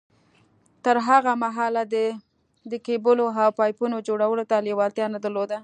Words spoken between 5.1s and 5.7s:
نه درلوده.